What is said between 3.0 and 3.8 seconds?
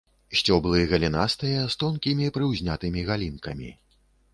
галінкамі.